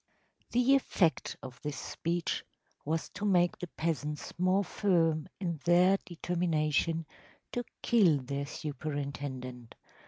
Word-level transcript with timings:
‚ÄĚ 0.47 0.51
The 0.53 0.73
effect 0.77 1.35
of 1.43 1.61
this 1.61 1.77
speech 1.77 2.43
was 2.83 3.09
to 3.09 3.23
make 3.23 3.59
the 3.59 3.67
peasants 3.67 4.33
more 4.39 4.63
firm 4.63 5.27
in 5.39 5.59
their 5.63 5.97
determination 6.07 7.05
to 7.51 7.63
kill 7.83 8.17
their 8.17 8.47
superintendent. 8.47 9.75